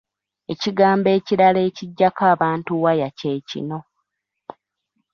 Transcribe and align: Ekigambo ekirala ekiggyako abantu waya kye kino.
Ekigambo 0.53 1.07
ekirala 1.17 1.59
ekiggyako 1.69 2.23
abantu 2.33 2.71
waya 2.83 3.09
kye 3.17 3.33
kino. 3.49 3.79